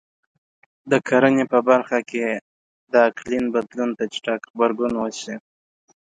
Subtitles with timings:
[0.91, 2.25] د کرنې په برخه کې
[2.93, 5.35] د اقلیم بدلون ته چټک غبرګون وشي.